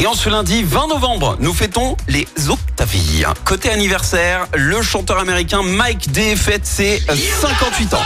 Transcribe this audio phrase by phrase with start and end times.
[0.00, 3.26] Et en ce lundi 20 novembre, nous fêtons les Octavilles.
[3.44, 7.02] Côté anniversaire, le chanteur américain Mike D fête ses
[7.42, 8.00] 58 ans.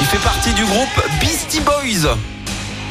[0.00, 2.16] Il fait partie du groupe Beastie Boys.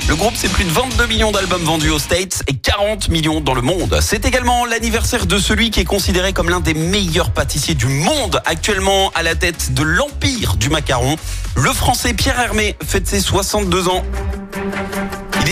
[0.09, 3.53] Le groupe, c'est plus de 22 millions d'albums vendus aux States et 40 millions dans
[3.53, 3.97] le monde.
[4.01, 8.41] C'est également l'anniversaire de celui qui est considéré comme l'un des meilleurs pâtissiers du monde,
[8.43, 11.15] actuellement à la tête de l'empire du macaron.
[11.55, 14.03] Le français Pierre Hermé fête ses 62 ans.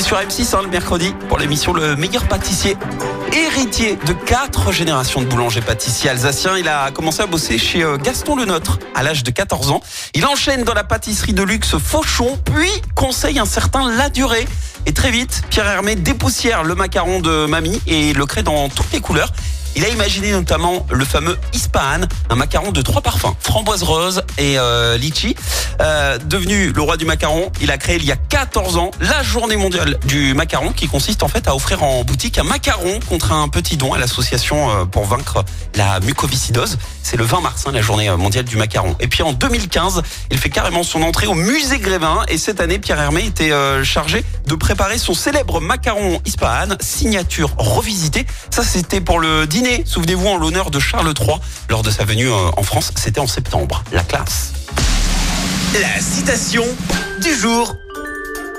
[0.02, 2.78] Sur M6 hein, le mercredi pour l'émission Le meilleur pâtissier.
[3.34, 7.98] Héritier de quatre générations de boulangers pâtissiers alsaciens, il a commencé à bosser chez euh,
[7.98, 9.82] Gaston Le Nôtre à l'âge de 14 ans.
[10.14, 14.48] Il enchaîne dans la pâtisserie de luxe Fauchon, puis conseille un certain Ladurée.
[14.86, 18.92] Et très vite, Pierre Hermé dépoussière le macaron de mamie et le crée dans toutes
[18.94, 19.32] les couleurs.
[19.76, 24.58] Il a imaginé notamment le fameux Ispahan, un macaron de trois parfums, framboise rose et
[24.58, 25.36] euh, litchi.
[25.82, 29.24] Euh, devenu le roi du macaron, il a créé il y a 14 ans la
[29.24, 33.32] journée mondiale du macaron qui consiste en fait à offrir en boutique un macaron contre
[33.32, 35.44] un petit don à l'association euh, pour vaincre
[35.76, 36.78] la mucoviscidose.
[37.04, 38.96] C'est le 20 mars, hein, la journée mondiale du macaron.
[39.00, 42.80] Et puis en 2015, il fait carrément son entrée au musée Grévin et cette année,
[42.80, 48.26] Pierre Hermé était euh, chargé de préparer son célèbre macaron Ispahan, signature revisitée.
[48.50, 51.38] Ça, c'était pour le dîner, souvenez-vous, en l'honneur de Charles III
[51.70, 52.92] lors de sa venue euh, en France.
[52.96, 53.84] C'était en septembre.
[53.92, 54.54] La classe.
[55.74, 56.64] La citation
[57.22, 57.76] du jour.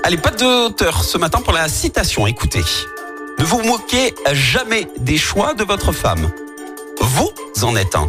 [0.03, 2.27] Allez, pas d'auteur ce matin pour la citation.
[2.27, 2.63] Écoutez.
[3.39, 6.31] Ne vous moquez jamais des choix de votre femme.
[6.99, 7.31] Vous
[7.63, 8.07] en êtes un.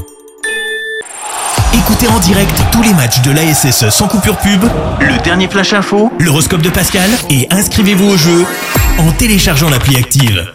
[1.73, 4.65] Écoutez en direct tous les matchs de l'ASSE sans coupure pub,
[5.01, 8.45] le dernier flash info, l'horoscope de Pascal et inscrivez-vous au jeu
[8.99, 10.53] en téléchargeant l'appli active.